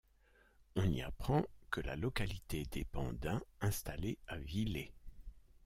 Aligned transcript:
On 0.77 0.85
y 0.89 1.03
apprend 1.03 1.43
que 1.69 1.79
la 1.79 1.95
localité 1.95 2.63
dépend 2.71 3.13
d’un' 3.13 3.39
installé 3.61 4.17
à 4.25 4.35
Villé. 4.39 4.91